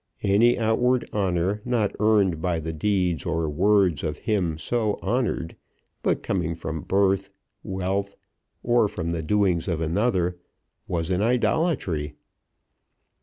Any 0.23 0.57
outward 0.57 1.07
honour, 1.13 1.61
not 1.63 1.95
earned 1.99 2.41
by 2.41 2.59
the 2.59 2.73
deeds 2.73 3.23
or 3.23 3.47
words 3.47 4.03
of 4.03 4.17
him 4.17 4.57
so 4.57 4.97
honoured, 5.03 5.55
but 6.01 6.23
coming 6.23 6.55
from 6.55 6.81
birth, 6.81 7.29
wealth, 7.61 8.15
or 8.63 8.87
from 8.87 9.11
the 9.11 9.21
doings 9.21 9.67
of 9.67 9.79
another, 9.79 10.39
was 10.87 11.11
an 11.11 11.21
idolatry. 11.21 12.15